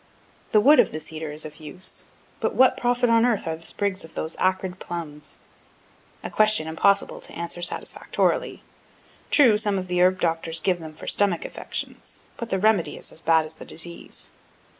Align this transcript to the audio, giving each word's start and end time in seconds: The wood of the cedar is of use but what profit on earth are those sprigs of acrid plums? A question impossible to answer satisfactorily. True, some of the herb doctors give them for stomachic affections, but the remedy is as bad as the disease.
The 0.51 0.59
wood 0.59 0.79
of 0.79 0.91
the 0.91 0.99
cedar 0.99 1.31
is 1.31 1.45
of 1.45 1.57
use 1.57 2.07
but 2.39 2.55
what 2.55 2.75
profit 2.75 3.07
on 3.07 3.23
earth 3.23 3.45
are 3.45 3.55
those 3.55 3.67
sprigs 3.67 4.03
of 4.03 4.17
acrid 4.39 4.79
plums? 4.79 5.39
A 6.23 6.31
question 6.31 6.67
impossible 6.67 7.21
to 7.21 7.33
answer 7.35 7.61
satisfactorily. 7.61 8.63
True, 9.29 9.59
some 9.59 9.77
of 9.77 9.87
the 9.87 10.01
herb 10.01 10.19
doctors 10.19 10.59
give 10.59 10.79
them 10.79 10.95
for 10.95 11.05
stomachic 11.05 11.45
affections, 11.45 12.23
but 12.35 12.49
the 12.49 12.57
remedy 12.57 12.97
is 12.97 13.11
as 13.11 13.21
bad 13.21 13.45
as 13.45 13.53
the 13.53 13.63
disease. 13.63 14.31